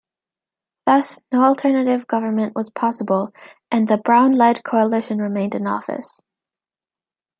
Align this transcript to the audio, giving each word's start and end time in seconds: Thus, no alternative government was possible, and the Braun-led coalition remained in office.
Thus, 0.87 1.21
no 1.31 1.43
alternative 1.43 2.07
government 2.07 2.55
was 2.55 2.71
possible, 2.71 3.31
and 3.69 3.87
the 3.87 3.97
Braun-led 3.99 4.63
coalition 4.63 5.19
remained 5.19 5.53
in 5.53 5.67
office. 5.67 6.23